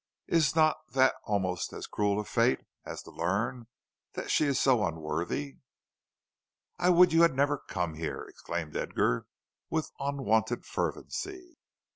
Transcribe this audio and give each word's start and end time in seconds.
Is 0.25 0.55
not 0.55 0.77
that 0.93 1.13
almost 1.25 1.71
as 1.73 1.85
cruel 1.85 2.19
a 2.19 2.23
fate 2.25 2.61
as 2.83 3.03
to 3.03 3.11
learn 3.11 3.67
that 4.13 4.31
she 4.31 4.45
is 4.45 4.59
so 4.59 4.83
unworthy?" 4.83 5.57
"I 6.79 6.89
would 6.89 7.13
you 7.13 7.21
had 7.21 7.35
never 7.35 7.59
come 7.59 7.93
here!" 7.93 8.23
exclaimed 8.27 8.75
Edgar, 8.75 9.27
with 9.69 9.91
unwonted 9.99 10.65
fervency. 10.65 11.59